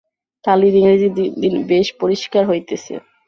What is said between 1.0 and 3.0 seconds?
দিন দিন বেশ পরিষ্কার হইতেছে।